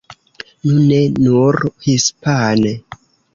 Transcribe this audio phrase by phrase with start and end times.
[0.69, 2.73] Nu ne nur hispane.